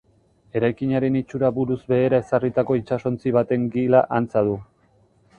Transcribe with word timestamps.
Eraikinaren 0.59 1.17
itxura 1.17 1.51
buruz 1.57 1.75
behera 1.91 2.19
ezarritako 2.29 2.77
itsasontzi 2.79 3.33
baten 3.35 3.67
gila 3.77 4.01
antza 4.21 4.43
du. 4.49 4.57